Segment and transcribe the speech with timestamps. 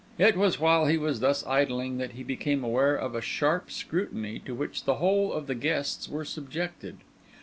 [0.17, 4.39] It was while he was thus idling that he became aware of a sharp scrutiny
[4.45, 6.97] to which the whole of the guests were subjected.